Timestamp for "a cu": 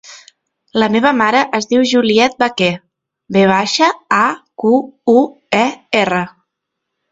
4.23-4.75